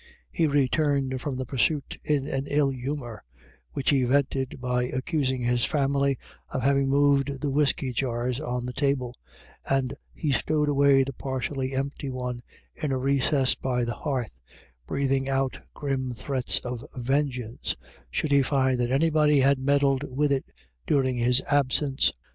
[0.31, 3.23] He returned from the pursuit in an ill humour,
[3.73, 6.17] which he vented by accusing his family
[6.49, 9.15] of having moved the whiskey jars on the table,
[9.69, 12.41] and he stowed away the partially empty one
[12.73, 14.41] in a recess by the hearth,
[14.87, 17.75] breathing out grim threats of vengeance
[18.09, 20.45] should he find that anybody had meddled with it
[20.87, 22.11] during his absence.